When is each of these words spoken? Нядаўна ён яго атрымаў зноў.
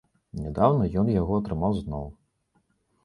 Нядаўна 0.45 0.87
ён 1.01 1.11
яго 1.21 1.37
атрымаў 1.41 1.77
зноў. 1.81 2.05